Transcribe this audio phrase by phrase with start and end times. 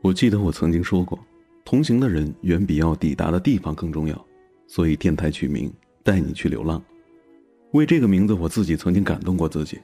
[0.00, 1.18] 我记得我曾经说过，
[1.64, 4.26] 同行的人远比要抵达的地方更重要，
[4.66, 5.72] 所以电台取名
[6.04, 6.80] “带你去流浪”。
[7.72, 9.78] 为这个名字，我自己曾经感动过自己。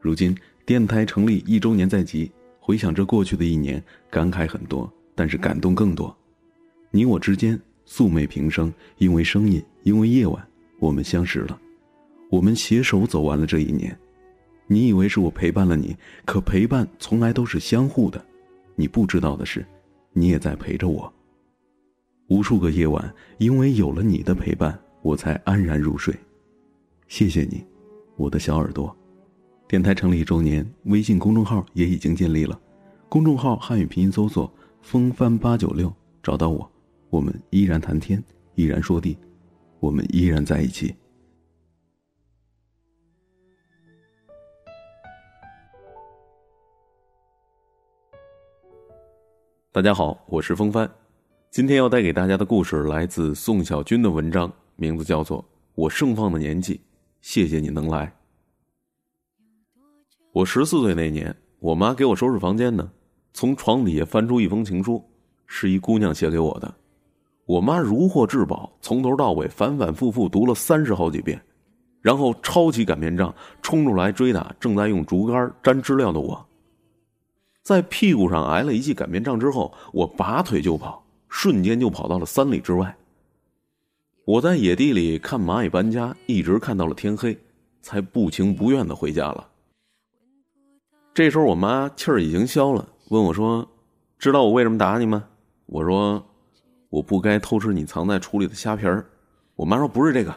[0.00, 6.14] 如今电台成立一周年在即，回想着过去的一年，感慨很多，但是感动更多。
[6.90, 10.46] 你我之间素昧平生，因为声音，因为夜晚，
[10.78, 11.58] 我们相识了，
[12.30, 13.98] 我们携手走完了这一年。
[14.66, 18.24] 你以为是我陪伴了你，可陪伴从来都是相互的。
[18.76, 19.64] 你不知道的是，
[20.12, 21.12] 你也在陪着我。
[22.28, 26.14] 无数个夜晚，因为有了你的陪伴，我才安然入睡。
[27.06, 27.64] 谢谢你，
[28.16, 28.94] 我的小耳朵。
[29.68, 32.58] 电台成立一周年，微信公众号也已经建立了。
[33.08, 36.70] 公众号汉语拼音搜索“风帆八九六”，找到我。
[37.10, 38.22] 我们依然谈天，
[38.54, 39.16] 依然说地，
[39.78, 40.94] 我们依然在一起。
[49.74, 50.88] 大家好，我是风帆。
[51.50, 55.42] 今天要带给大家的故事来自宋小军的文章，名字叫做
[55.74, 56.76] 《我盛放的年纪》。
[57.20, 58.14] 谢谢你能来。
[60.30, 62.88] 我十四岁那年，我妈给我收拾房间呢，
[63.32, 65.04] 从床底下翻出一封情书，
[65.48, 66.72] 是一姑娘写给我的。
[67.44, 71.42] 我妈如获至宝，从头到尾反反复复读了三十好几遍，
[72.00, 76.46] 然后抄起擀面杖冲出来追打正在用竹竿粘知了的我。
[77.64, 82.94] 在屁股上挨了一记擀面杖之后，我拔腿就跑，瞬间就跑到了三里之外。
[84.26, 87.34] 我在野地里看蚂蚁搬家，一直看到了天黑，
[87.80, 89.48] 才不情不愿的回家了。
[91.14, 93.66] 这时候我妈气儿已经消了，问我说
[94.18, 95.24] ：“知道我为什么打你吗？”
[95.64, 96.22] 我说
[96.90, 99.06] ：“我不该偷吃你藏在橱里的虾皮儿。”
[99.56, 100.36] 我妈说：“不是这个。”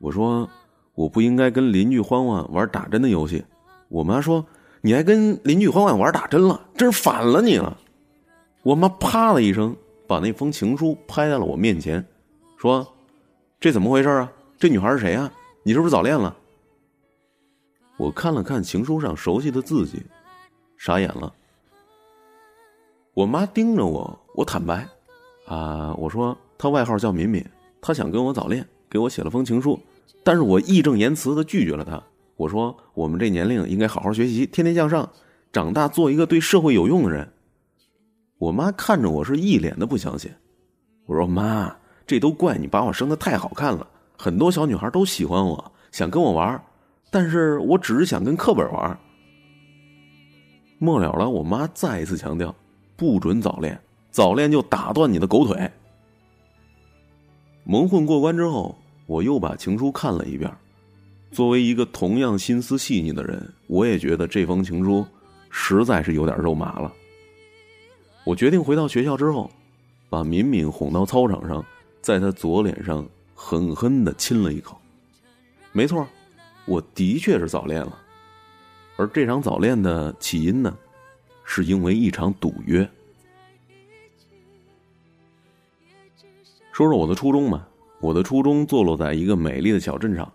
[0.00, 0.48] 我说
[0.96, 3.44] ：“我不应该跟邻居欢欢玩打针的游戏。”
[3.90, 4.42] 我妈说。
[4.86, 7.76] 你还跟邻居欢欢玩打针了，真是反了你了！
[8.62, 9.74] 我妈啪的一声
[10.06, 12.06] 把那封情书拍在了我面前，
[12.56, 12.86] 说
[13.58, 14.32] ：“这怎么回事啊？
[14.56, 15.28] 这女孩是谁啊？
[15.64, 16.36] 你是不是早恋了？”
[17.98, 20.00] 我看了看情书上熟悉的字迹，
[20.78, 21.34] 傻眼了。
[23.12, 24.86] 我妈盯着我，我坦白
[25.48, 27.44] ：“啊，我说她外号叫敏敏，
[27.80, 29.80] 她想跟我早恋，给我写了封情书，
[30.22, 32.00] 但是我义正言辞的拒绝了她。”
[32.36, 35.10] 我说：“我们这年龄应该好好学习，天天向上，
[35.52, 37.32] 长大做一个对社会有用的人。”
[38.38, 40.30] 我妈看着我是一脸的不相信。
[41.06, 41.74] 我说：“妈，
[42.06, 43.86] 这都怪你把我生的太好看了，
[44.18, 46.62] 很多小女孩都喜欢我，想跟我玩，
[47.10, 48.98] 但是我只是想跟课本玩。”
[50.78, 52.54] 末了了，我妈再一次强调
[52.96, 53.80] ：“不准早恋，
[54.10, 55.70] 早恋就打断你的狗腿。”
[57.64, 58.76] 蒙混过关之后，
[59.06, 60.54] 我又把情书看了一遍。
[61.36, 65.06] 作为一个同样心思细腻的人，我也觉得这封情书
[65.50, 66.90] 实在是有点肉麻了。
[68.24, 69.50] 我决定回到学校之后，
[70.08, 71.62] 把敏敏哄到操场上，
[72.00, 74.80] 在她左脸上狠狠的亲了一口。
[75.72, 76.08] 没错，
[76.64, 77.98] 我的确是早恋了，
[78.96, 80.74] 而这场早恋的起因呢，
[81.44, 82.88] 是因为一场赌约。
[86.72, 87.68] 说说我的初中吧，
[88.00, 90.32] 我的初中坐落在一个美丽的小镇上。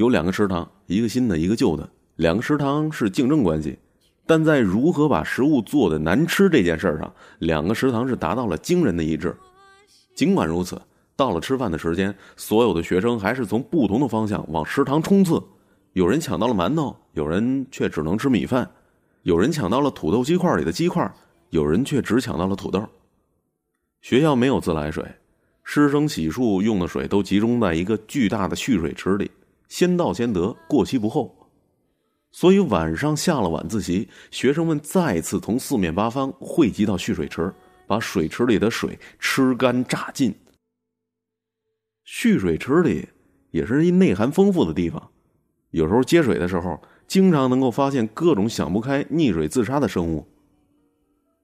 [0.00, 1.86] 有两个食堂，一个新的，一个旧的。
[2.16, 3.78] 两个食堂是竞争关系，
[4.26, 9.36] 但在如何把食物做的难吃这件事上，两个食堂是达到了惊人的一致。
[10.14, 10.80] 尽管如此，
[11.16, 15.38] 到了吃饭的时间，所有的学生还是从不同的方向往食堂冲刺。
[15.92, 18.64] 有人抢到了馒头，有人却只能吃米饭；
[19.24, 21.14] 有人抢到了土豆鸡块里的鸡块，
[21.50, 22.82] 有人却只抢到了土豆。
[24.00, 25.04] 学校没有自来水，
[25.62, 29.30] 师生洗漱用的水都集中在一个巨大的蓄水池里。
[29.70, 31.34] 先到先得，过期不候。
[32.32, 37.52] 所以晚上下了晚自习，学生们再次从四面八方汇集到蓄水池，
[37.86, 40.34] 把水池里的水吃干榨尽。
[42.04, 43.08] 蓄水池里
[43.52, 45.10] 也是一内涵丰富的地方，
[45.70, 50.26] 有时候接水的时候，经常能够发现各种想不开溺水自杀的生物。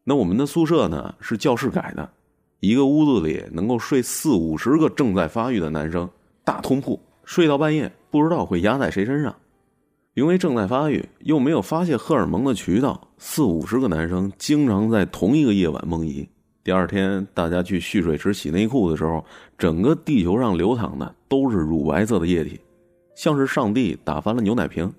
[0.02, 2.12] 那我们的宿舍呢，是教室改的，
[2.58, 6.08] 一个屋子里能够睡四五十个正在发育的男生，
[6.44, 7.93] 大通铺，睡到半夜。
[8.16, 9.34] 不知道会压在谁身上，
[10.14, 16.26] 因为正在发育又没有发泄荷尔蒙的渠道，四五十个男生经常在同一个夜晚梦遗。
[16.64, 19.22] 第二天大家去蓄水池洗内裤的时候，
[19.58, 22.58] 整个地球上流淌的都是乳白色的液体，
[23.14, 24.90] 像是上帝打翻了牛奶瓶。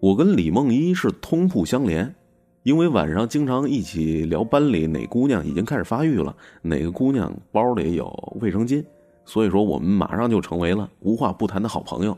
[0.00, 2.14] 我跟李梦一是通铺相连，
[2.62, 8.06] 因为晚上经常一起聊班里哪姑娘已经开始发育了，哪个姑娘包里有
[8.40, 8.84] 卫生巾。
[9.26, 12.16] 所以说，我们马上就成为了无话不谈的好朋友。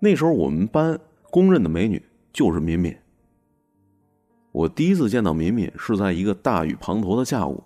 [0.00, 0.98] 那时候，我们班
[1.30, 2.02] 公认的美女
[2.32, 2.92] 就是敏敏。
[4.50, 7.62] 我第一次见到敏敏是在一个大雨滂沱的下午，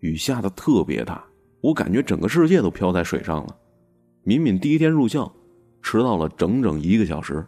[0.00, 1.24] 雨下的特别大，
[1.60, 3.56] 我感觉整个世界都飘在水上了。
[4.22, 5.32] 敏敏第一天入校，
[5.80, 7.44] 迟到了整整一个小时。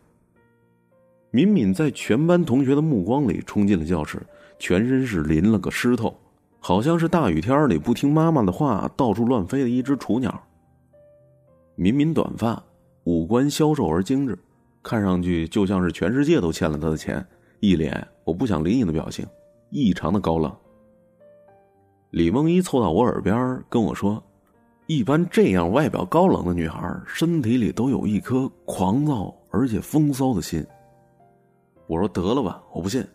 [1.30, 4.22] 敏敏在全班同学的目光里冲进了教室，
[4.58, 6.16] 全身是淋了个湿透，
[6.66, 10.42] 好像是大雨天里不听妈妈的话到处乱飞的一只雏鸟。
[11.74, 12.64] 敏敏短发，
[13.04, 14.38] 五官消瘦而精致，
[14.82, 17.22] 看上去就像是全世界都欠了他的钱。
[17.60, 19.26] 一脸我不想理你的表情，
[19.68, 20.50] 异常的高冷。
[22.12, 24.22] 李梦一凑到我耳边跟我说
[24.88, 30.66] ：“一般这样外表高冷的女孩，身体里都有一颗狂躁而且风骚的心。”
[31.86, 33.06] 我说：“得了吧，我不信。”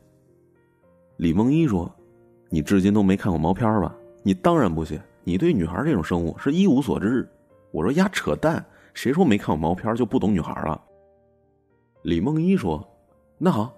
[1.17, 1.91] 李梦一说
[2.49, 3.95] ：“你至今都没看过毛片吧？
[4.23, 7.27] 你当然不信，你对女孩这种生物是一无所知。”
[7.71, 8.63] 我说：“呀，扯淡！
[8.93, 10.81] 谁说没看过毛片就不懂女孩了？”
[12.03, 12.85] 李梦一说
[13.37, 13.73] ：“那好。”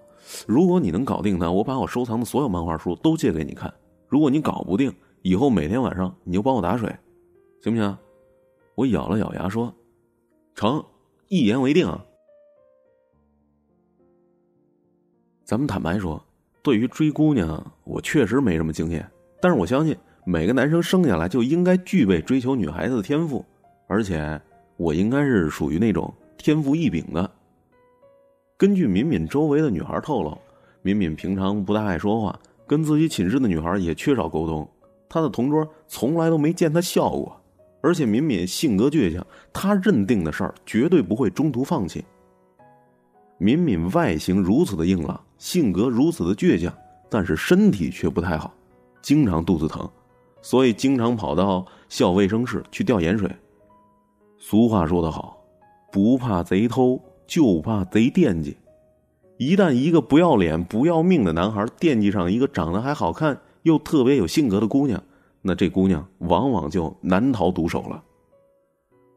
[0.46, 3.72] 如果你能搞定他，我把我收藏的所有漫画书都借给你看。
[4.06, 6.88] 如果你搞不定，以后每天晚上你就帮我打水，
[7.60, 7.98] 行不行？
[8.76, 9.74] 我咬了咬牙说
[10.54, 10.82] ：“成，
[11.26, 11.90] 一言为定。”
[15.44, 16.24] 咱们坦白说，
[16.62, 19.04] 对于追姑娘，我确实没什么经验。
[19.40, 23.44] 但是我相信，每个男生生下来就应该具备追求女孩子的天赋，
[23.88, 24.40] 而且
[24.76, 27.28] 我应该是属于那种天赋异禀的。
[28.56, 30.38] 根据敏敏周围的女孩透露，
[30.82, 34.68] 敏敏平常不大爱说话，跟自己寝室的女孩也缺少沟通。
[35.08, 37.36] 她的同桌从来都没见她笑过，
[37.80, 42.04] 而且敏敏性格倔强，她认定的事儿绝对不会中途放弃。
[43.38, 46.72] 敏敏外形如此的硬朗，性格如此的倔强，
[47.10, 48.54] 但是身体却不太好，
[49.02, 49.90] 经常肚子疼，
[50.40, 53.28] 所以经常跑到校卫生室去吊盐水。
[54.38, 55.36] 俗话说得好，
[55.90, 57.02] 不怕贼偷。
[57.24, 58.58] 就怕贼惦记，
[59.38, 65.02] 一旦一个不要脸、不要命的男孩惦记上一个长得还好看又特别有性格的姑娘，
[65.40, 68.04] 那这姑娘往往就难逃毒手了。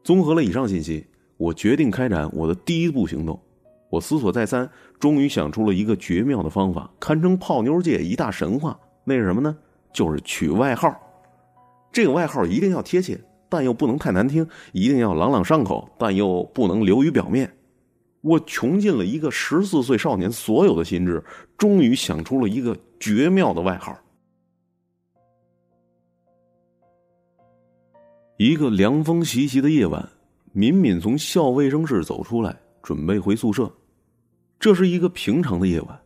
[0.02, 1.06] 综合了以上信息，
[1.36, 3.38] 我决定开展我的第一步行动。
[3.88, 4.68] 我思索再三，
[4.98, 8.78] 终于想出了一个绝妙的方法，堪称泡妞界一大神话。
[9.04, 9.56] 那是什么呢？
[9.92, 10.94] 就是取外号。
[11.92, 13.18] 这个外号一定要贴切，
[13.48, 17.50] 但又不能太难听；一定要朗朗上口，但又不能流于表面。
[18.20, 21.22] 我穷尽了一个十四岁少年所有的心智，
[21.56, 23.96] 终于想出了一个绝妙的外号。
[28.36, 30.06] 一个凉风习习的夜晚，
[30.52, 32.54] 敏敏从校卫生室走出来，
[32.86, 33.68] 准备回宿舍。
[34.60, 36.00] 这是一个平常的夜晚，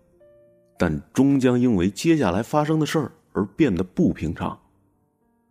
[0.79, 4.59] 但终将因为接下来发生的事儿而变得不平常。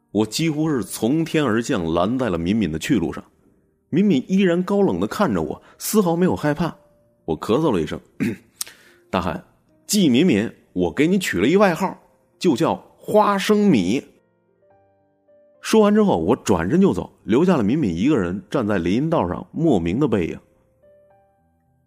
[0.09, 3.23] 我几乎是从天而降，拦在了敏敏的去路上。
[3.89, 6.75] 敏敏依然高冷的看着我，丝毫没有害怕。
[7.25, 7.99] 我咳嗽了一声
[9.11, 9.43] ：“大汉，
[9.85, 11.95] 季敏敏，我给你取了一外号，
[12.39, 14.03] 就叫花生米。”
[15.61, 20.39] 说完之后，我转身就走，留下了敏敏一个人站在林荫道上，莫名的背影。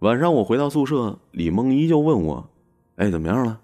[0.03, 2.45] 晚上我回到宿舍，李梦依就问我
[2.99, 3.61] ：“哎，怎么样了？”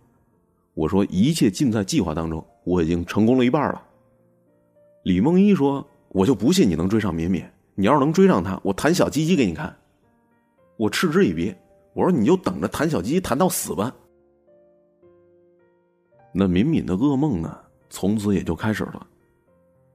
[0.73, 3.83] 我说：“一切尽在计划当中，我已经成功了一半了。”
[5.03, 7.45] 李梦依说：“我就不信你能追上敏敏。”
[7.75, 9.77] 你要是能追上她，我弹小鸡鸡给你看。
[10.77, 11.53] 我嗤之以鼻，
[11.93, 13.93] 我说你就等着弹小鸡鸡弹到死吧。
[16.33, 17.59] 那敏敏的噩梦呢，
[17.91, 19.05] 从此也就开始了。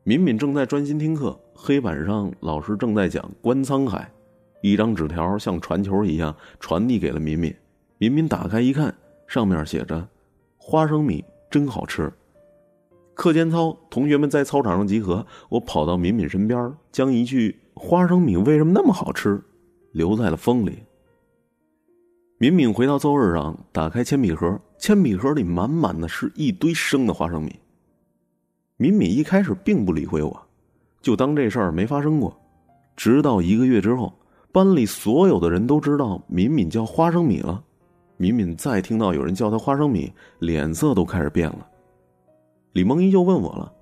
[0.03, 4.11] 敏敏正在专心听课，黑板上老师正在讲《观沧海》，
[4.63, 7.53] 一张纸条像传球一样传递给了敏敏。
[7.97, 8.95] 敏敏打开一看，
[9.27, 10.07] 上面写着
[10.55, 12.09] ：“花生米真好吃。”
[13.13, 17.59] 课间操，同学们在操场上集合，我跑到敏敏身边，将一句。
[17.75, 19.41] 花生米为什么那么好吃？
[19.91, 20.83] 留在了风里。
[22.37, 27.59] 敏敏回到座位上，打开铅笔盒，铅笔盒里满满的是一堆生的花生米。
[28.77, 30.47] 敏敏一开始并不理会我，
[31.01, 32.39] 就当这事儿没发生过。
[32.95, 34.13] 直到一个月之后，
[34.53, 37.61] 班里所有的人都知道敏敏叫花生米了。
[38.17, 41.67] 敏敏再听到有人叫她花生米，脸色都开始变了。
[42.73, 43.73] 李梦一就问我了：“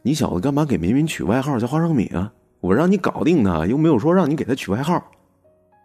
[0.00, 5.02] 你小子干嘛给敏敏取外号叫花生米啊？”我让你搞定她，又没有说让你给她取外号。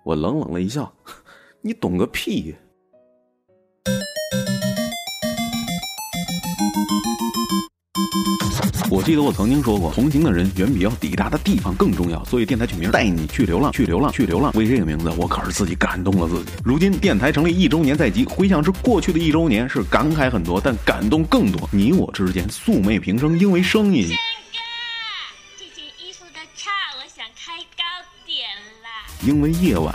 [0.06, 0.90] 我冷冷的一笑
[1.60, 2.56] ：“你懂个屁！”
[8.90, 12.24] 我记得我曾经说过，同行的人远比要抵达的地方更重要。
[12.26, 14.52] 所以电台取名“带你去流浪，去流浪，去流浪”。
[14.56, 16.52] 为这个名字，我可是自己感动了自己。
[16.64, 21.68] 如今电台成立一周年在即，回想至过去的一周年，是感慨很多，但感动更多。
[21.72, 24.10] 你我之间素昧平生，因为声音。
[29.26, 29.94] 因为夜晚。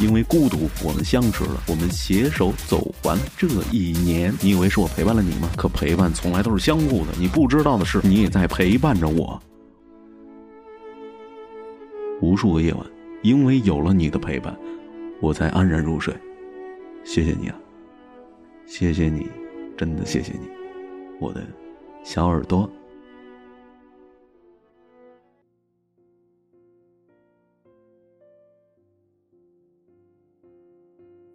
[0.00, 4.34] 因为孤独，我们相识了，我们携手走完这一年。
[4.40, 5.50] 你以为是我陪伴了你吗？
[5.58, 7.12] 可陪伴从来都是相互的。
[7.18, 9.38] 你不知道的是，你也在陪伴着我。
[12.22, 12.86] 无数个夜晚，
[13.22, 14.56] 因为有了你的陪伴，
[15.20, 16.14] 我才安然入睡。
[17.04, 17.56] 谢谢你啊，
[18.66, 19.26] 谢谢你，
[19.76, 20.48] 真的谢谢你，
[21.20, 21.46] 我的
[22.02, 22.68] 小耳朵。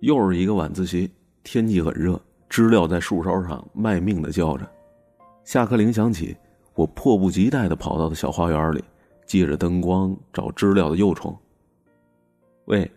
[0.06, 1.10] 又是一个晚自习，
[1.42, 4.70] 天气很热，知了在树梢上卖命的叫着。
[5.44, 6.38] 下课铃响起，
[6.76, 8.84] 我迫不及待的跑到了小花园里，
[9.26, 11.36] 借着灯光找知了的幼虫。
[12.66, 12.90] 喂，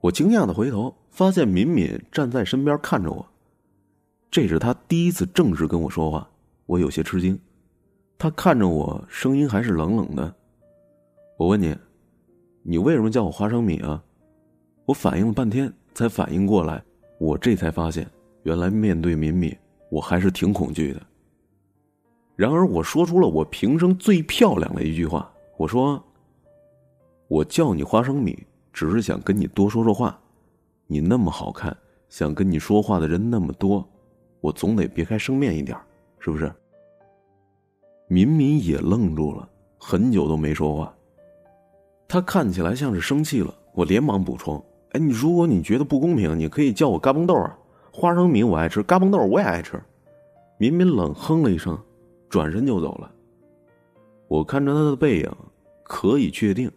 [0.00, 3.26] 我惊讶的回头，发现敏敏站在身边看着我。
[4.30, 6.30] 这是他第一次正式跟我说话，
[6.66, 7.36] 我有些吃惊。
[8.16, 10.32] 他看着我，声音还是冷冷的。
[11.36, 11.76] 我问你，
[12.62, 14.00] 你为什么叫我花生米啊？
[14.84, 15.72] 我反应了半天。
[15.94, 16.82] 才反应过来，
[17.18, 18.06] 我这才发现，
[18.42, 19.56] 原来面对敏敏，
[19.90, 21.02] 我还是挺恐惧的。
[22.36, 26.02] 然而，我说出了我平生最漂亮的一句话：“我说，
[27.28, 30.18] 我叫你花生米，只是想跟你多说说话。
[30.86, 31.76] 你那么好看，
[32.08, 33.86] 想跟你说话的人那么多，
[34.40, 35.76] 我总得别开生面一点，
[36.18, 36.50] 是不是？”
[38.08, 40.92] 敏敏也愣住了，很久都没说话。
[42.08, 44.64] 他看起来像是生气了，我连忙补充。
[44.90, 47.56] 哎，你如果你觉得不公平，你可以叫我嘎嘣豆啊，
[47.92, 49.80] 花生米我爱吃，嘎嘣豆我也爱吃。
[50.58, 51.78] 敏敏冷哼了一声，
[52.28, 53.10] 转身就走了。
[54.26, 55.30] 我看着他的背影，
[55.84, 56.70] 可以确定，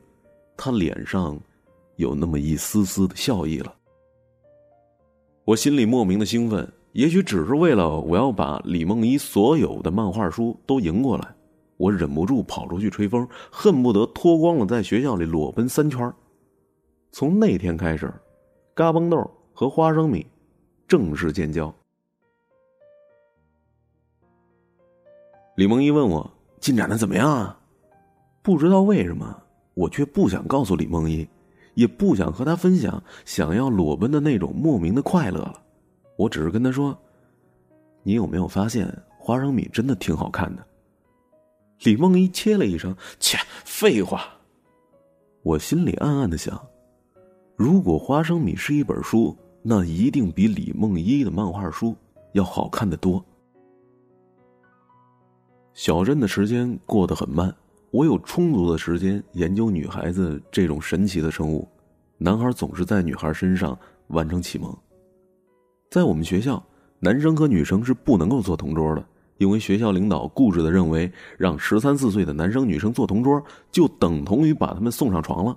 [0.56, 1.40] 他脸上
[1.96, 3.74] 有那么一丝丝的笑意了。
[5.44, 11.36] 我心里莫名的兴奋，也许只是为了我要把李梦一所有的漫画书都赢过来，
[11.78, 16.14] 我忍不住跑出去吹风，恨不得脱光了在学校里裸奔三圈
[17.14, 18.12] 从那天开始，
[18.74, 20.26] 嘎嘣豆和花生米
[20.88, 21.72] 正式建交。
[25.56, 26.28] 李梦一问我
[26.60, 27.60] 进展的怎么样啊？
[28.42, 29.40] 不知道为什么，
[29.76, 31.30] 我却不想告诉李梦一，
[31.76, 35.62] 也不想和他分享想要裸奔的那种莫名的快乐了。
[36.16, 36.98] 我只是跟他说
[38.02, 40.66] ：“你有没有发现花生米真的挺好看的？”
[41.86, 44.36] 李梦一切了一声：“切，废话。”
[45.44, 46.60] 我心里暗暗的想。
[47.56, 51.96] 如果花生米是一本书，那一定比李梦一的漫画书
[52.32, 53.24] 要好看的多。
[55.74, 57.56] 小镇的时间过得很慢，
[57.92, 61.68] 我有充足的时间研究女孩子这种神奇的生物。
[62.18, 64.76] 男孩总是在女孩身上完成启蒙。
[65.92, 66.62] 在我们学校，
[67.00, 69.06] 男生和女生是不能够做同桌的，
[69.38, 75.56] 因为学校领导固执的认为，让十三四岁的男生女生做同桌，就等同于把他们送上床了。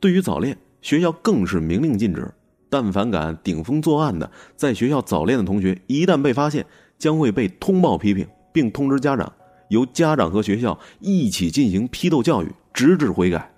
[0.00, 0.56] 对于早恋。
[0.80, 2.30] 学校更是明令禁止，
[2.70, 6.64] 但凡敢顶风作案的，在学校早恋的同学，一旦被发现，
[6.98, 9.32] 将会被通报批评，并通知家长，
[9.68, 13.50] 由家长和学校一起进行批斗教育，直至悔改。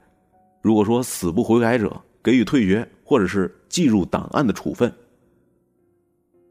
[0.62, 4.92] 如果说死不悔改者，给予退学或者是记入档案的处分。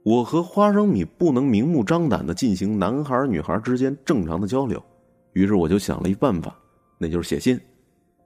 [0.03, 4.81] 我和花生米不能明目张胆的进行男孩女孩之间正常的交流，
[5.33, 6.55] 于是我就想了一办法，
[6.97, 7.59] 那就是写信。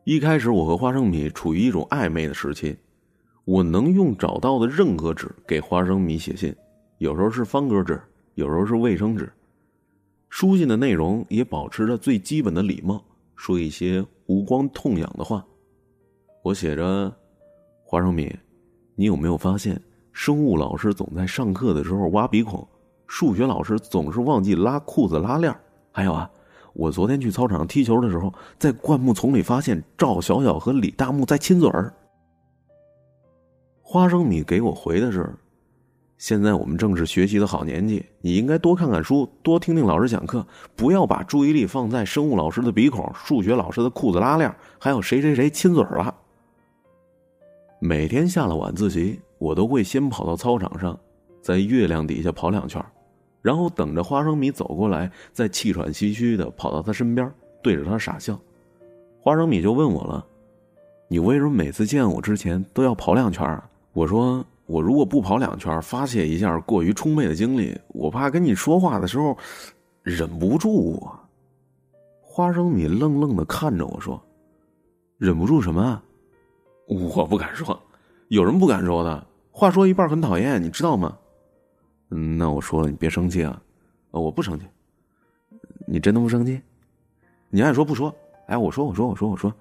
[0.05, 2.75] 一开始，我和花生米处于一种暧昧的时期。
[3.45, 6.53] 我能用找到的任何纸给花生米写信，
[6.97, 8.01] 有时候是方格纸，
[8.35, 9.31] 有时候是卫生纸。
[10.29, 13.01] 书信的内容也保持着最基本的礼貌，
[13.37, 15.45] 说一些无关痛痒的话。
[16.41, 17.09] 我写着
[17.85, 18.29] ：“花生米，
[18.95, 19.81] 你有没有发现，
[20.11, 22.67] 生物老师总在上课的时候挖鼻孔，
[23.07, 25.55] 数学老师总是忘记拉裤子拉链
[25.93, 26.29] 还有啊。”
[26.73, 31.93] 我昨天去操场踢球的时候，在灌木丛里发现赵小小和李大木在亲嘴儿。
[33.81, 35.35] 花生米给我回的是
[36.17, 46.15] ：“现在我们正是学习的好年纪，你应该多看看书，多听听老师讲课，不要把注意力放在生物老师的鼻孔、数学老师的裤子拉链，还有谁谁谁亲嘴了。”
[47.79, 50.97] 每天下了晚自习，我都会先跑到操场上，
[51.41, 52.83] 在月亮底下跑两圈。
[53.43, 57.29] 然后等着花生米走过来，再气喘吁吁的跑到他身边，
[57.61, 58.39] 对着他傻笑。
[59.19, 60.25] 花生米就问我了
[61.09, 69.37] ：“你为什么每次见我之前都要跑两圈啊？”我说：“我如果不跑两圈，发泄一下过于充沛的精力，我怕跟你说话的时候
[70.03, 71.19] 忍不住啊。”
[72.21, 74.19] 花生米愣愣的看着我说
[75.19, 76.03] ：“忍不住什么啊？
[76.87, 77.77] 我不敢说，
[78.29, 79.27] 有什么不敢说的。
[79.51, 81.17] 话说一半很讨厌，你知道吗？”
[82.13, 83.61] 那我说了，你别生气啊！
[84.11, 84.65] 我不生气，
[85.87, 86.61] 你真的不生气？
[87.49, 88.13] 你爱说不说？
[88.47, 89.51] 哎，我说，我说，我说，我说，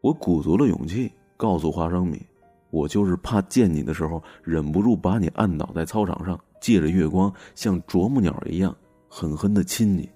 [0.00, 2.24] 我鼓足了勇气告诉花生米，
[2.70, 8.74] 我就是怕见你的时候忍不住把你按倒在操场上，借着月光像啄木鸟一样
[9.08, 10.08] 狠狠的亲你。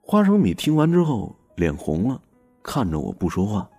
[0.00, 2.20] 花生米听完之后脸红了，
[2.62, 3.70] 看着我不说话。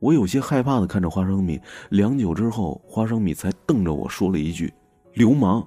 [0.00, 4.72] 我有些害怕的看着花生米，良久之后，花生米才瞪着我说了一句
[5.14, 5.64] ：“流氓。”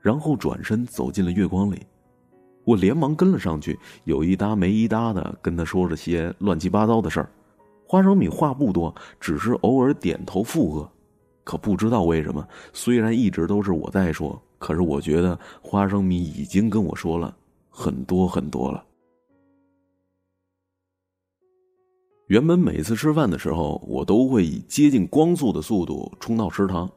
[0.00, 1.84] 然后转身走进了月光里。
[2.64, 7.28] 我连忙跟了上去，有一搭没一搭的跟他说着些乱七八糟的事儿。
[7.84, 10.88] 花生米话不多，只是偶尔点头附和。
[11.42, 17.34] 可不知道为什么，虽然一直都是我在说，可是我觉得花生米已经跟我说了
[17.68, 18.84] 很多很多了。
[22.30, 26.88] 原本每次吃饭的时候，我都会以接近光速的速度冲到食堂，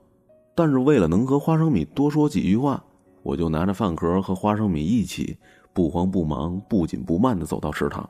[0.54, 2.84] 但是为了能和花生米多说几句话，
[3.24, 5.36] 我就拿着饭盒和花生米一起，
[5.74, 8.08] 不慌不忙、不紧不慢的走到食堂。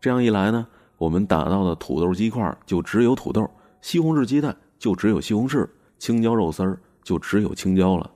[0.00, 0.64] 这样一来呢，
[0.98, 3.44] 我们打到的土豆鸡块就只有土豆，
[3.80, 8.08] 西红柿鸡蛋就只有西红柿，青椒肉丝儿就只有青椒了。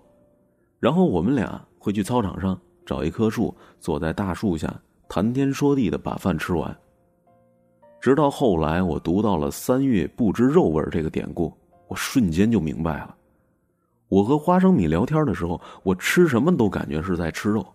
[0.79, 4.73] 然后我们俩会去操场上找一棵树，坐在大树下
[5.09, 6.79] 谈天说地的把饭吃完。
[8.01, 11.53] 直到后来，我读到了“三月不知肉味”这个典故，
[11.89, 13.17] 我瞬间就明白了。
[14.09, 17.67] 我和花生米聊天的时候，我吃什么都感觉是在吃肉。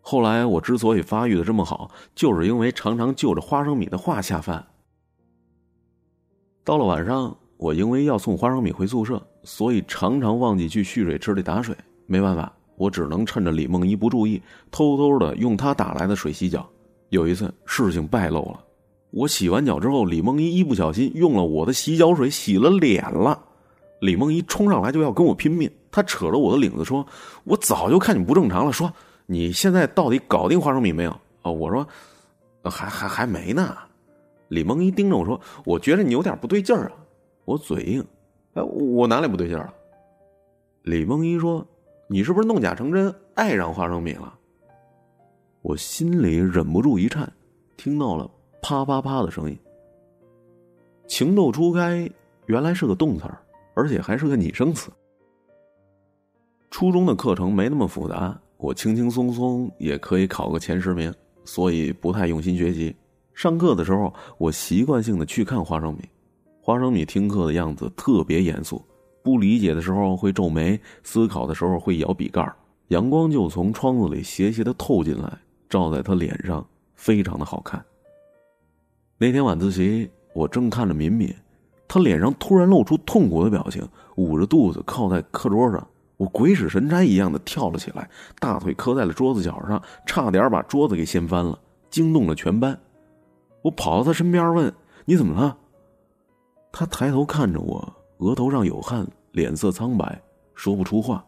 [0.00, 4.64] 后来我之所以发育的这么好，就是因为常常就着花生米的话下饭。
[6.64, 11.76] 到了晚上，我因为要送花生米回宿舍，所以常常忘记去蓄水池里打水。
[12.06, 14.40] 没办法，我只能趁着李梦一不注意，
[14.70, 16.66] 偷偷的用他打来的水洗脚。
[17.10, 18.64] 有一次，事情败露了。
[19.10, 23.42] 我洗完脚之后，李梦一一不小心用了我的洗脚水洗了脸了。
[24.00, 27.06] 李梦一冲上来就要跟我拼命，他扯着我的领子说
[27.44, 28.92] ：“我早就看你不正常了，说
[29.26, 31.10] 你现在到底搞定花生米没有？”
[31.42, 31.86] 啊，我说
[32.64, 33.76] ：“还还还没呢。”
[34.48, 36.92] 李梦一盯着我说：“我觉得你有点不对劲儿啊。”
[37.44, 38.04] 我嘴硬
[38.54, 39.74] ：“哎，我哪里不对劲了？”
[40.82, 41.66] 李梦一说
[42.08, 44.34] ：“你是不是弄假成真，爱上花生米了？”
[45.62, 47.30] 我心里忍不住一颤，
[47.76, 48.30] 听到了。
[48.62, 49.58] 啪啪啪的声音。
[51.06, 52.08] 情窦初开，
[52.46, 53.38] 原来是个动词儿，
[53.74, 54.90] 而且还是个拟声词。
[56.70, 61.12] 初中的课程没那么复杂，我轻轻松松也可以考个前十名，
[61.44, 62.94] 所以不太用心学习。
[63.34, 66.08] 上课的时候，我习惯性的去看花生米。
[66.60, 68.80] 花生米听课的样子特别严肃，
[69.22, 72.46] 不理解的时候会皱眉，思考的时候会咬笔盖。
[72.88, 77.84] 阳光就从窗子里斜斜的透进来，照在他脸上，非常的好看。
[79.22, 81.30] 那天晚自习，我正看着敏敏，
[81.86, 85.86] 她脸上突然露出痛苦的表情，捂着肚子靠在课桌上。
[86.16, 91.58] 我鬼使神差一样的跳了起来，大腿磕在了桌子角上，差点把桌子给掀翻了，
[91.90, 92.74] 惊动了全班。
[93.60, 94.72] 我跑到她身边问
[95.04, 95.54] ：“你怎么了？”
[96.72, 100.18] 她抬头看着我，额头上有汗，脸色苍白，
[100.54, 101.22] 说不出话。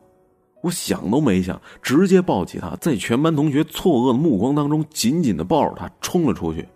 [0.63, 6.67] 我想都没想，直接抱起她，在全班同学错愕的目光当中，紧紧的抱着她冲了出去。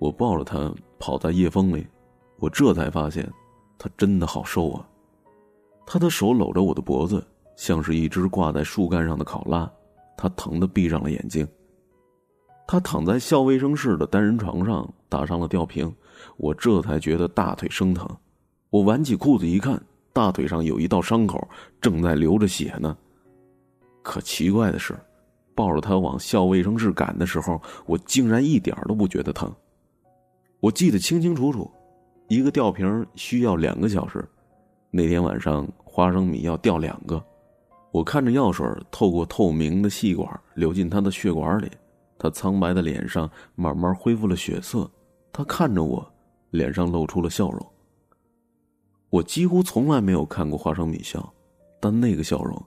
[0.00, 1.86] 我抱着他跑在夜风里，
[2.38, 3.30] 我这才发现，
[3.78, 4.88] 他真的好瘦啊。
[5.86, 7.22] 他的手搂着我的脖子，
[7.54, 9.70] 像是一只挂在树干上的考拉。
[10.16, 11.46] 他疼得闭上了眼睛。
[12.66, 15.94] 他躺在校卫生室的单人床上，打上了吊瓶。
[16.38, 18.08] 我这才觉得大腿生疼。
[18.70, 19.78] 我挽起裤子一看，
[20.14, 21.46] 大腿上有一道伤口，
[21.78, 22.96] 正在流着血呢。
[24.02, 24.98] 可奇怪的是，
[25.54, 29.52] 抱着他往校卫生室赶的时候，我竟然一点都不觉得疼。
[30.60, 31.70] 我记得清清楚楚，
[32.28, 34.22] 一个吊瓶需要两个小时。
[34.90, 37.24] 那天晚上花生米要吊两个，
[37.92, 41.70] 我看着药水透过透明的细管流进他的血管里，
[42.18, 44.90] 他苍白的脸上慢慢恢复了血色。
[45.32, 46.06] 他看着我，
[46.50, 47.66] 脸上露出了笑容。
[49.08, 51.32] 我几乎从来没有看过花生米笑，
[51.80, 52.62] 但那个笑容，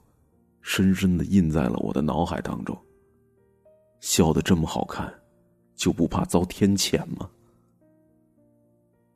[0.62, 2.76] 深深的印在了我的脑海当中。
[4.00, 5.12] 笑得这么好看，
[5.76, 7.30] 就不怕遭天谴吗？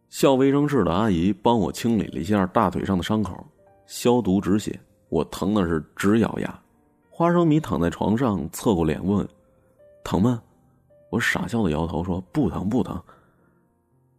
[0.08, 3.46] 校卫生室的阿姨帮我清理了一下大腿上的伤口，
[3.86, 4.78] 消毒止血。
[5.10, 6.62] 我疼的是直咬牙。
[7.10, 9.26] 花生米躺在床上，侧过脸问
[10.04, 10.42] ：“疼吗？”
[11.10, 13.00] 我傻笑的摇头说：“不疼，不疼。”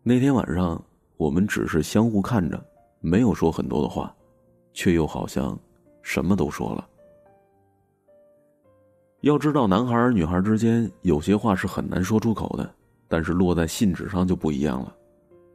[0.04, 0.82] 那天晚上，
[1.18, 2.64] 我们只是相互看着，
[3.00, 4.16] 没有说很多的话，
[4.74, 5.58] 却又好像
[6.02, 6.88] 什么都说了。
[9.22, 12.74] 要知道，男孩女孩之间有些话是很难说出口的，
[13.08, 14.96] 但是落在信纸上就不一样了。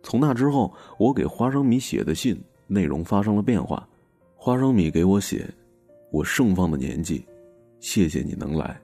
[0.04, 3.88] 从那之后，我给花生米写的信内容发生了变化。
[4.36, 5.48] 花生米给我写
[6.12, 7.24] ：“我盛放的年纪，
[7.80, 8.78] 谢谢你能来。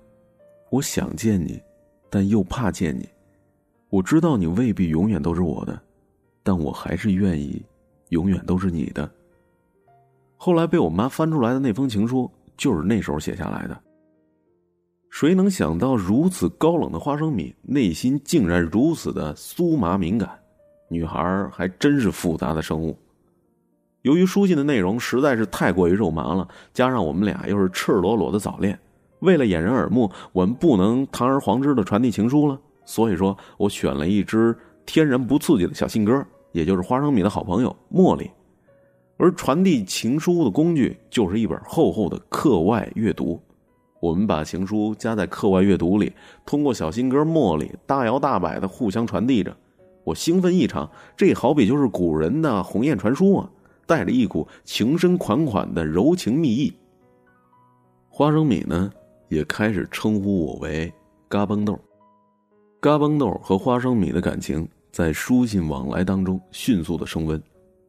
[0.70, 1.60] 我想见你，
[2.08, 3.06] 但又怕见你。
[3.90, 5.78] 我知道你未必永远都是我的，
[6.42, 7.62] 但我还是愿意，
[8.08, 9.08] 永远都是你的。
[10.38, 13.78] 后来被我妈翻出来的那封情书，就是那时候写下来的。
[15.10, 20.39] 谁能想到，如此高冷的花生米，内心竟然如此的酥麻敏感？
[20.90, 22.98] 女孩还真是复杂的生物。
[24.02, 28.76] 由于书信的内容实在是太过于肉麻了，加上我们俩又是赤裸裸的早恋，
[29.20, 32.58] 为了掩人耳目，我们不能堂而皇之的传递情书了。
[32.84, 38.28] 所以说我选了一支天然不刺激的小信鸽，也就是花生米的好朋友茉莉。
[39.16, 43.40] 而传递情书的工具就是一本厚厚的课外阅读。
[44.00, 46.10] 我们把情书夹在课外阅读里，
[46.46, 49.54] 通过小心歌茉莉大摇大摆的互相传递着。
[50.04, 53.50] 我兴奋异常，这好比就是古人的鸿雁传书啊，
[53.86, 56.72] 带着一股情深款款的柔情蜜意。
[58.08, 58.90] 花生米呢，
[59.28, 60.92] 也开始称呼我为
[61.28, 61.78] 嘎嘣豆。
[62.80, 67.40] 嘎嘣豆和花生米的感情在书信往来当中迅速的升温。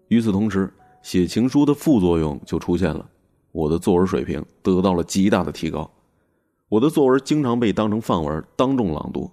[0.10, 0.71] 与此同时，
[1.02, 3.10] 写情书的副作用就出现了，
[3.54, 5.89] 我的作文水平得到了极大的提高。
[6.67, 9.30] 我的作文经常被当成范文当众朗读，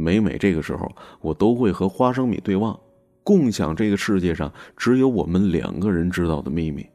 [0.00, 0.88] 每每这个时候，
[1.20, 2.78] 我都会和花生米对望，
[3.24, 6.86] 共享这个世界上只有我们两个人知道的秘密。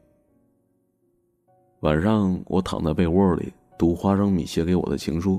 [1.80, 5.38] 晚上，我躺在被窝里读花生米写给我的情书，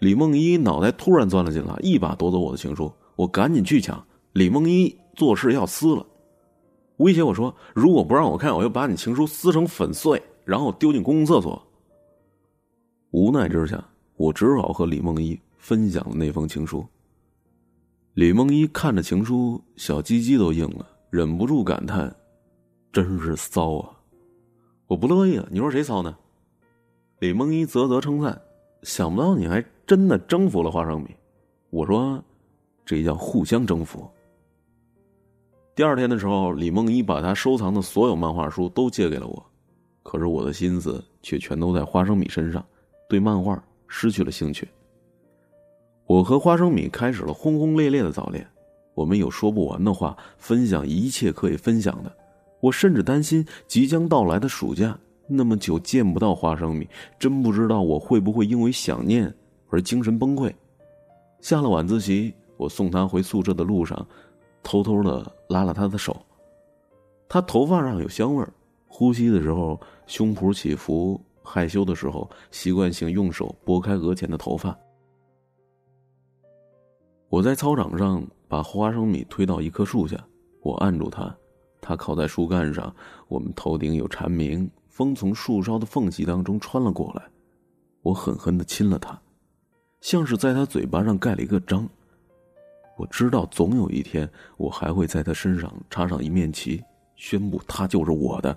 [0.00, 6.04] 李梦一脑袋突然钻了进来，一把夺走我的情书，我赶紧去抢，李梦一做事要撕了，
[6.96, 11.64] 威胁我说：“如果不让我看，我就把你情书撕成粉碎，然后丢进公共厕所。”
[13.12, 16.86] 无奈之下，我只好和李梦一分享了那封情书。
[18.14, 22.12] 李梦一看着情书，小鸡鸡都硬了，忍不住感叹
[22.92, 23.94] ：“真是骚啊！”
[24.88, 26.16] 我不乐意了，你说谁骚呢？
[27.20, 28.40] 李梦一啧啧称赞
[28.82, 31.14] ：“想不到你还真的征服了花生米。”
[31.70, 32.22] 我说
[32.84, 34.08] ：“这叫互相征服。”
[35.76, 39.46] 第二天的时候，李梦一把他收藏的所有漫画书都借给了我，
[40.02, 42.64] 可是我的心思却全都在花生米身上。
[43.08, 44.66] 对漫画失去了兴趣。
[46.08, 48.44] 我和花生米开始了轰轰烈烈的早恋，
[48.94, 52.10] 我们有说不完的话，分享一切可以分享的。
[52.60, 59.32] 我甚至担心即将到来的暑假，那么久见不到花生米，真不知道我会不会因为想念
[59.68, 60.50] 而精神崩溃。
[61.42, 64.08] 下了晚自习，我送他回宿舍的路上，
[64.62, 66.16] 偷偷的拉了他的手。
[67.28, 68.50] 他头发上有香味儿，
[68.86, 71.20] 呼吸的时候胸脯起伏。
[71.42, 74.74] 害羞的时候，习惯性用手拨开额前的头发。
[77.28, 80.16] 我在操场上把花生米推到一棵树下，
[80.62, 81.36] 我按住他，
[81.80, 82.94] 他靠在树干上。
[83.28, 87.22] 我们头顶有蝉鸣，风从树梢的缝隙当中穿了过来。
[88.00, 89.20] 我狠狠的亲了他，
[90.00, 91.86] 像是在他嘴巴上盖了一个章。
[92.96, 96.82] 我知道总有一天，我还会在他身上插上一面旗，
[97.14, 98.56] 宣布他就是我的。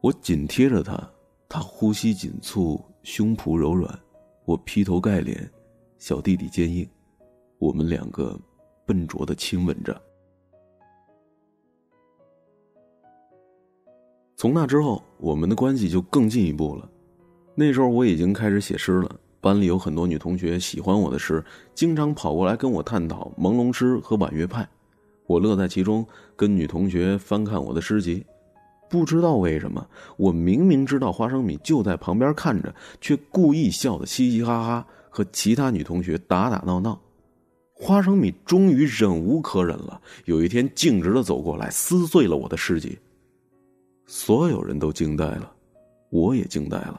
[0.00, 0.98] 我紧贴着他，
[1.48, 3.96] 他呼吸紧促，胸脯柔软，
[4.46, 5.48] 我劈头盖脸，
[5.98, 6.88] 小弟弟坚硬，
[7.64, 8.38] 我们两个
[8.84, 9.98] 笨拙的亲吻着。
[14.36, 16.86] 从那之后，我们的关系就更进一步了。
[17.54, 21.42] 那时候我已经开始写诗了，班里有很多女同学喜欢我的诗，
[21.74, 24.68] 经常跑过来跟我探讨朦胧诗和婉约派，
[25.26, 28.22] 我乐在其中，跟女同学翻看我的诗集。
[28.90, 29.86] 不知道为什么，
[30.18, 37.00] 我明明知道花生米就在旁边看着，却故意笑得嘻嘻哈哈，和其他女同学打打闹闹。
[37.86, 42.98] 花生米终于忍无可忍了，有一天径直的走过来，撕碎了我的诗集。
[44.06, 45.52] 所有人都惊呆了，
[46.08, 46.98] 我也惊呆了。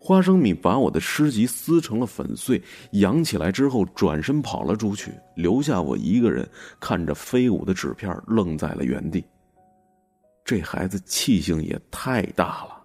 [0.00, 2.60] 花生米把我的诗集撕成了粉碎，
[2.90, 6.44] 扬起来之后转身跑了出去，留下我一个人
[6.80, 9.24] 看着飞舞的纸片，愣在了原地。
[10.44, 12.82] 这孩子气性也太大了！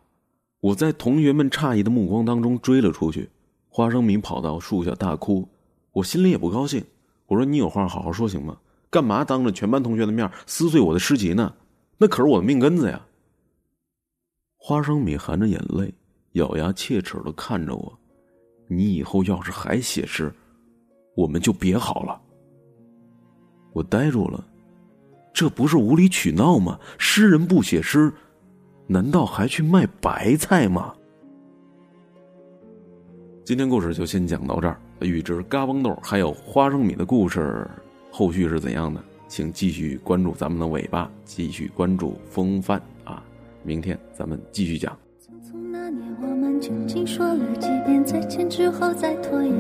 [0.60, 3.28] 我在同学们诧异的目光当中追了出去。
[3.68, 5.48] 花生米跑到树下大哭，
[5.94, 6.84] 我心里也不高兴。
[7.28, 8.58] 我说：“你有话好好说行吗？
[8.90, 11.52] 干嘛当着全班同学的面撕碎我的诗集呢？
[11.98, 13.02] 那可是我的命根子呀！”
[14.58, 15.94] 花生米含着眼泪，
[16.34, 17.98] 咬牙切齿的看着我
[18.68, 20.32] ：“你以后要是还写诗，
[21.16, 22.22] 我们就别好了。”
[23.74, 24.46] 我呆住了。
[25.34, 26.80] 这不是无理取闹吗？
[27.00, 28.14] 诗人不写诗，
[28.86, 30.94] 难道还去卖白菜吗？
[33.44, 34.80] 今天故事就先讲到这儿。
[35.06, 37.68] 预知嘎嘣豆还有花生米的故事
[38.12, 43.24] 后续是怎样的，请继续关注咱们的尾巴，继续关注风帆啊！
[43.64, 44.98] 明天咱们继续讲。
[45.20, 49.54] 匆匆那年，我们究竟说了几遍再见之后再拖延？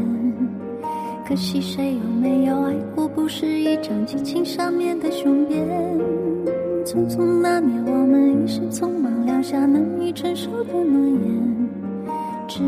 [1.26, 3.08] 可惜谁有没有爱过？
[3.08, 5.66] 不是一张激情上面的雄辩。
[6.86, 11.70] 匆匆那年，我们一时匆忙撂下难以承受的诺言，
[12.48, 12.62] 只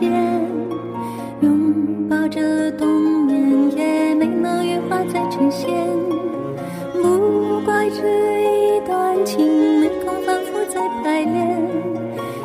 [0.00, 0.10] 间，
[1.40, 5.70] 拥抱着冬眠也没能羽化再成仙。
[7.00, 8.02] 不怪这
[8.42, 9.46] 一段情
[9.80, 11.60] 没空反复再排练，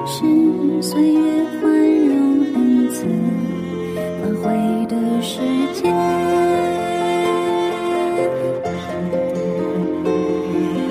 [0.06, 1.72] 是岁月宽
[2.08, 3.08] 容恩赐
[4.22, 5.42] 反悔的时
[5.74, 5.92] 间。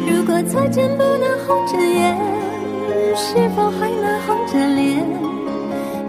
[0.08, 2.18] 如果再见不能红着眼，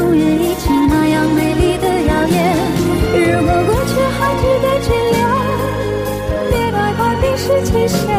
[0.00, 2.56] 永远一起那样美丽的谣言。
[3.12, 5.18] 如果过去还值得眷恋，
[6.50, 8.09] 别太快冰释前嫌。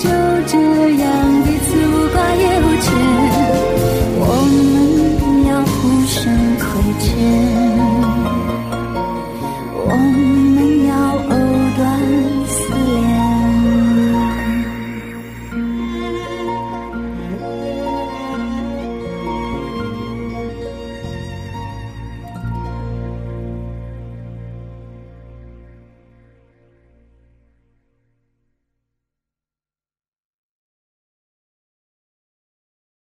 [0.00, 0.08] 就
[0.46, 0.69] 这